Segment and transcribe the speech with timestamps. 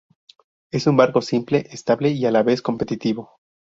[0.71, 3.39] Es un barco simple, estable, y, a la vez, competitivo.